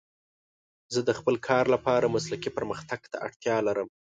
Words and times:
زه 0.93 1.01
د 1.07 1.11
خپل 1.19 1.35
کار 1.47 1.65
لپاره 1.75 2.13
مسلکي 2.15 2.49
پرمختګ 2.57 3.01
ته 3.11 3.17
اړتیا 3.25 3.57
لرم. 3.67 3.87